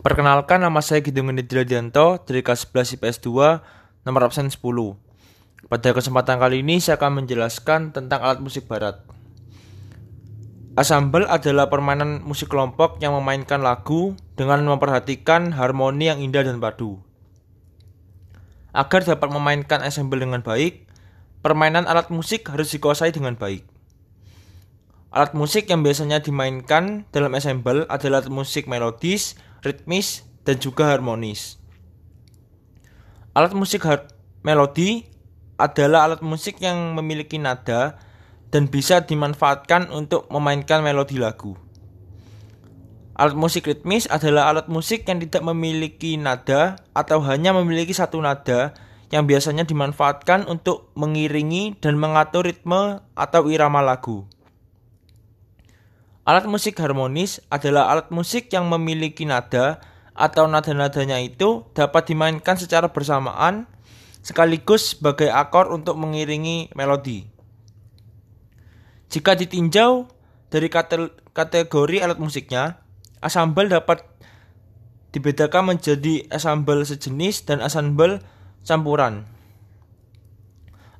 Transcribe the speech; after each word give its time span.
Perkenalkan 0.00 0.64
nama 0.64 0.80
saya 0.80 1.04
Gidung 1.04 1.28
Dianto 1.36 2.16
dari 2.24 2.40
kelas 2.40 2.64
11 2.64 2.96
IPS 2.96 3.28
2 3.28 4.08
nomor 4.08 4.24
absen 4.24 4.48
10. 4.48 4.56
Pada 5.68 5.88
kesempatan 5.92 6.40
kali 6.40 6.64
ini 6.64 6.80
saya 6.80 6.96
akan 6.96 7.20
menjelaskan 7.20 7.92
tentang 7.92 8.24
alat 8.24 8.40
musik 8.40 8.64
barat. 8.64 9.04
Assemble 10.80 11.28
adalah 11.28 11.68
permainan 11.68 12.24
musik 12.24 12.48
kelompok 12.48 13.04
yang 13.04 13.12
memainkan 13.12 13.60
lagu 13.60 14.16
dengan 14.32 14.64
memperhatikan 14.64 15.52
harmoni 15.52 16.08
yang 16.08 16.24
indah 16.24 16.40
dan 16.40 16.56
padu. 16.56 16.96
Agar 18.72 19.04
dapat 19.04 19.28
memainkan 19.28 19.84
ensemble 19.84 20.16
dengan 20.16 20.40
baik, 20.40 20.88
permainan 21.44 21.84
alat 21.84 22.08
musik 22.08 22.48
harus 22.48 22.72
dikuasai 22.72 23.12
dengan 23.12 23.36
baik. 23.36 23.68
Alat 25.12 25.36
musik 25.36 25.68
yang 25.68 25.84
biasanya 25.84 26.24
dimainkan 26.24 27.04
dalam 27.12 27.36
ensemble 27.36 27.84
adalah 27.92 28.24
alat 28.24 28.32
musik 28.32 28.64
melodis, 28.64 29.36
ritmis, 29.62 30.26
dan 30.42 30.58
juga 30.58 30.90
harmonis. 30.90 31.58
Alat 33.32 33.56
musik 33.56 33.86
melodi 34.44 35.08
adalah 35.56 36.10
alat 36.10 36.20
musik 36.20 36.60
yang 36.60 36.92
memiliki 36.98 37.40
nada 37.40 37.96
dan 38.52 38.68
bisa 38.68 39.00
dimanfaatkan 39.00 39.88
untuk 39.88 40.28
memainkan 40.28 40.84
melodi 40.84 41.16
lagu. 41.16 41.56
Alat 43.16 43.38
musik 43.38 43.70
ritmis 43.70 44.10
adalah 44.10 44.52
alat 44.52 44.66
musik 44.68 45.06
yang 45.08 45.22
tidak 45.22 45.40
memiliki 45.46 46.18
nada 46.18 46.76
atau 46.92 47.22
hanya 47.24 47.56
memiliki 47.56 47.94
satu 47.94 48.20
nada 48.20 48.76
yang 49.12 49.28
biasanya 49.28 49.68
dimanfaatkan 49.68 50.48
untuk 50.48 50.88
mengiringi 50.96 51.76
dan 51.78 52.00
mengatur 52.00 52.48
ritme 52.48 53.04
atau 53.12 53.48
irama 53.52 53.84
lagu. 53.84 54.24
Alat 56.22 56.46
musik 56.46 56.78
harmonis 56.78 57.42
adalah 57.50 57.90
alat 57.90 58.14
musik 58.14 58.46
yang 58.54 58.70
memiliki 58.70 59.26
nada 59.26 59.82
atau 60.14 60.46
nada-nadanya 60.46 61.18
itu 61.18 61.66
dapat 61.74 62.14
dimainkan 62.14 62.54
secara 62.54 62.94
bersamaan 62.94 63.66
sekaligus 64.22 64.94
sebagai 64.94 65.34
akor 65.34 65.74
untuk 65.74 65.98
mengiringi 65.98 66.70
melodi. 66.78 67.26
Jika 69.10 69.34
ditinjau 69.34 70.06
dari 70.46 70.70
kategori 71.34 71.96
alat 71.98 72.22
musiknya, 72.22 72.78
asambel 73.18 73.66
dapat 73.66 74.06
dibedakan 75.10 75.74
menjadi 75.74 76.22
asambel 76.30 76.86
sejenis 76.86 77.50
dan 77.50 77.58
asambel 77.58 78.22
campuran. 78.62 79.26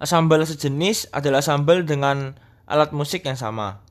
Asambel 0.02 0.42
sejenis 0.42 1.14
adalah 1.14 1.46
asambel 1.46 1.86
dengan 1.86 2.34
alat 2.66 2.90
musik 2.90 3.22
yang 3.22 3.38
sama. 3.38 3.86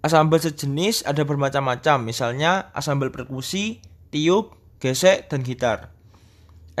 Asambel 0.00 0.40
sejenis 0.40 1.04
ada 1.04 1.28
bermacam-macam, 1.28 2.00
misalnya 2.00 2.72
asambel 2.72 3.12
perkusi, 3.12 3.84
tiup, 4.08 4.56
gesek, 4.80 5.28
dan 5.28 5.44
gitar. 5.44 5.92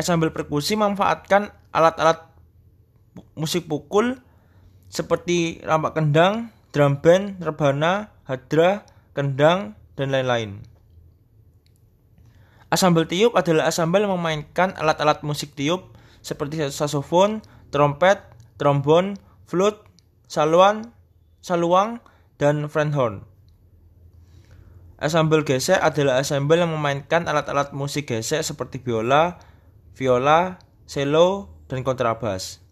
Asambel 0.00 0.32
perkusi 0.32 0.72
memanfaatkan 0.80 1.52
alat-alat 1.68 2.32
musik 3.36 3.68
pukul 3.68 4.16
seperti 4.88 5.60
rampak 5.60 6.00
kendang, 6.00 6.48
drum 6.72 7.04
band, 7.04 7.44
rebana, 7.44 8.08
hadra, 8.24 8.88
kendang, 9.12 9.76
dan 10.00 10.08
lain-lain. 10.16 10.64
Asambel 12.72 13.04
tiup 13.04 13.36
adalah 13.36 13.68
asambel 13.68 14.08
yang 14.08 14.16
memainkan 14.16 14.72
alat-alat 14.80 15.20
musik 15.26 15.52
tiup 15.52 15.92
seperti 16.24 16.62
saxophone, 16.72 17.44
trompet, 17.68 18.22
trombon, 18.56 19.20
flute, 19.44 19.82
saluan, 20.30 20.94
saluang, 21.44 22.00
dan 22.40 22.64
horn. 22.72 23.28
Ensemble 24.96 25.44
gesek 25.44 25.76
adalah 25.76 26.24
ensemble 26.24 26.56
yang 26.56 26.72
memainkan 26.72 27.28
alat-alat 27.28 27.76
musik 27.76 28.08
gesek 28.08 28.40
seperti 28.40 28.80
biola, 28.80 29.36
viola, 29.92 30.56
cello, 30.88 31.52
dan 31.68 31.84
kontrabas. 31.84 32.64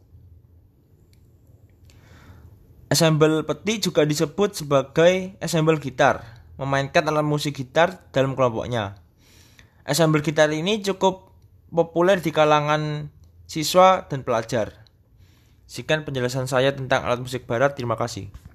Ensemble 2.89 3.45
peti 3.45 3.85
juga 3.85 4.09
disebut 4.09 4.65
sebagai 4.65 5.37
ensemble 5.45 5.77
gitar, 5.77 6.25
memainkan 6.57 7.05
alat 7.05 7.25
musik 7.25 7.53
gitar 7.53 8.09
dalam 8.17 8.33
kelompoknya. 8.33 8.97
Ensemble 9.85 10.25
gitar 10.25 10.49
ini 10.49 10.81
cukup 10.81 11.29
populer 11.69 12.21
di 12.25 12.33
kalangan 12.33 13.13
siswa 13.45 14.09
dan 14.09 14.25
pelajar. 14.25 14.89
Sekian 15.69 16.09
penjelasan 16.09 16.49
saya 16.49 16.73
tentang 16.73 17.05
alat 17.05 17.21
musik 17.21 17.45
barat. 17.45 17.77
Terima 17.77 17.97
kasih. 17.97 18.48